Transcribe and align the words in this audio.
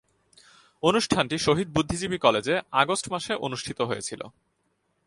অনুষ্ঠানটি 0.83 1.37
শহীদ 1.37 1.67
বুদ্ধিজীবী 1.69 2.17
কলেজে 2.17 2.55
আগস্ট 2.71 3.05
মাসে 3.11 3.33
অনুষ্ঠিত 3.35 3.81
হয়েছিলো। 3.81 4.25